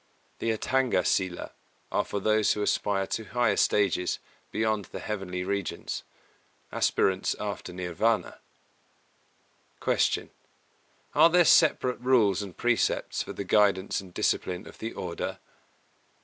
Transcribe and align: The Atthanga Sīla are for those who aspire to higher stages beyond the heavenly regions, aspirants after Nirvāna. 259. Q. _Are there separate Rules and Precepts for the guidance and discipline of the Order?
The 0.39 0.49
Atthanga 0.49 1.03
Sīla 1.03 1.51
are 1.91 2.03
for 2.03 2.19
those 2.19 2.53
who 2.53 2.63
aspire 2.63 3.05
to 3.05 3.23
higher 3.25 3.55
stages 3.55 4.17
beyond 4.49 4.85
the 4.85 4.97
heavenly 4.99 5.43
regions, 5.43 6.01
aspirants 6.71 7.35
after 7.39 7.71
Nirvāna. 7.71 8.39
259. 9.79 9.99
Q. 10.29 10.31
_Are 11.13 11.31
there 11.31 11.45
separate 11.45 11.99
Rules 11.99 12.41
and 12.41 12.57
Precepts 12.57 13.21
for 13.21 13.33
the 13.33 13.43
guidance 13.43 14.01
and 14.01 14.11
discipline 14.11 14.67
of 14.67 14.79
the 14.79 14.91
Order? 14.91 15.37